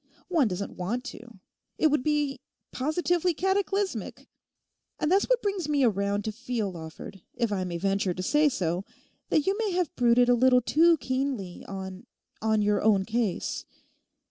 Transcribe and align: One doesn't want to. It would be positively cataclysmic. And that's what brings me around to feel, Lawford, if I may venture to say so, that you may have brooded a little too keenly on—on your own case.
One 0.29 0.47
doesn't 0.47 0.77
want 0.79 1.03
to. 1.13 1.37
It 1.77 1.91
would 1.91 2.01
be 2.03 2.39
positively 2.71 3.35
cataclysmic. 3.35 4.27
And 4.97 5.11
that's 5.11 5.29
what 5.29 5.43
brings 5.43 5.69
me 5.69 5.83
around 5.83 6.23
to 6.25 6.31
feel, 6.31 6.71
Lawford, 6.71 7.21
if 7.35 7.51
I 7.51 7.63
may 7.65 7.77
venture 7.77 8.15
to 8.15 8.23
say 8.23 8.49
so, 8.49 8.83
that 9.29 9.45
you 9.45 9.55
may 9.59 9.73
have 9.73 9.95
brooded 9.95 10.27
a 10.27 10.33
little 10.33 10.59
too 10.63 10.97
keenly 10.97 11.63
on—on 11.67 12.61
your 12.63 12.81
own 12.81 13.05
case. 13.05 13.63